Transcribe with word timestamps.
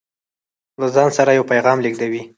له 0.79 0.87
ځان 0.95 1.09
سره 1.17 1.31
يو 1.37 1.43
پيغام 1.51 1.77
لېږدوي 1.83 2.21